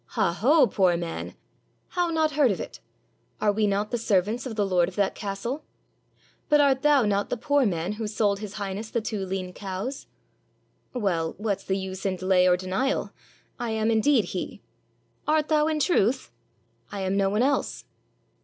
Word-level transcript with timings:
"Haho, 0.15 0.65
poor 0.65 0.97
man! 0.97 1.35
How 1.89 2.09
not 2.09 2.31
heard 2.31 2.49
of 2.49 2.59
it? 2.59 2.79
Are 3.39 3.51
we 3.51 3.67
not 3.67 3.91
the 3.91 3.99
servants 3.99 4.47
of 4.47 4.55
the 4.55 4.65
lord 4.65 4.89
of 4.89 4.95
that 4.95 5.13
castle? 5.13 5.63
But 6.49 6.59
art 6.59 6.81
thou 6.81 7.05
not 7.05 7.29
the 7.29 7.37
poor 7.37 7.67
man 7.67 7.91
who 7.91 8.07
sold 8.07 8.39
His 8.39 8.53
Highness 8.55 8.89
the 8.89 8.99
two 8.99 9.23
lean 9.23 9.53
cows?" 9.53 10.07
"Well, 10.95 11.35
what's 11.37 11.63
the 11.65 11.77
use 11.77 12.03
in 12.03 12.15
delay 12.15 12.47
or 12.47 12.57
denial? 12.57 13.11
I 13.59 13.69
am, 13.73 13.91
in 13.91 14.01
deed, 14.01 14.25
he." 14.25 14.63
"Art 15.27 15.49
thou 15.49 15.67
in 15.67 15.79
truth?" 15.79 16.31
"I 16.91 17.01
am 17.01 17.15
no 17.15 17.29
one 17.29 17.43
else." 17.43 17.85